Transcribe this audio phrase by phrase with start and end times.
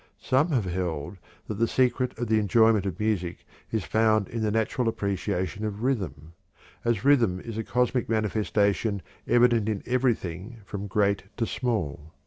[0.19, 1.17] Some have held
[1.47, 5.83] that the secret of the enjoyment of music is found in the natural appreciation of
[5.83, 6.33] rhythm,
[6.83, 12.15] as rhythm is a cosmic manifestation evident in everything from great to small.